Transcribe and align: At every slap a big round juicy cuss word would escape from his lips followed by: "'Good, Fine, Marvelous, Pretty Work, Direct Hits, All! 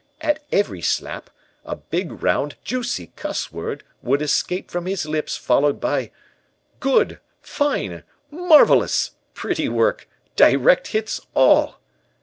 At 0.19 0.43
every 0.51 0.81
slap 0.81 1.29
a 1.63 1.75
big 1.75 2.23
round 2.23 2.55
juicy 2.63 3.11
cuss 3.15 3.51
word 3.51 3.83
would 4.01 4.19
escape 4.23 4.71
from 4.71 4.87
his 4.87 5.05
lips 5.05 5.37
followed 5.37 5.79
by: 5.79 6.09
"'Good, 6.79 7.19
Fine, 7.39 8.01
Marvelous, 8.31 9.11
Pretty 9.35 9.69
Work, 9.69 10.09
Direct 10.35 10.87
Hits, 10.87 11.21
All! 11.35 11.79